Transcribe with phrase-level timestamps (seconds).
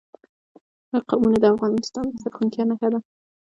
[1.09, 2.99] قومونه د افغانستان د زرغونتیا نښه ده.